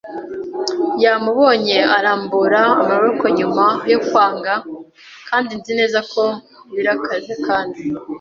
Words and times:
yamubonye 1.03 1.77
arambura 1.97 2.61
amaboko 2.81 3.23
nyuma 3.37 3.65
yo 3.91 3.99
kwangwa, 4.07 4.53
kandi 5.29 5.51
nzi 5.59 5.71
neza 5.79 5.99
ko 6.11 6.23
birakaze 6.75 7.33
kandi 7.45 7.79